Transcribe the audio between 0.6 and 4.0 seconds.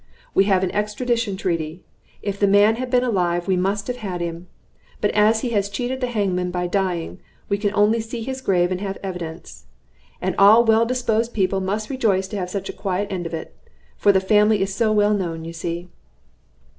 an extradition treaty. If the man had been alive, we must have